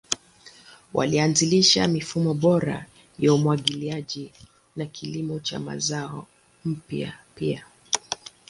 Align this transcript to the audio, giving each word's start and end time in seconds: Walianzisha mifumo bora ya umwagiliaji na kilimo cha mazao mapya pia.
Walianzisha 0.93 1.87
mifumo 1.87 2.33
bora 2.33 2.85
ya 3.19 3.33
umwagiliaji 3.33 4.31
na 4.75 4.85
kilimo 4.85 5.39
cha 5.39 5.59
mazao 5.59 6.27
mapya 6.63 7.13
pia. 7.35 7.65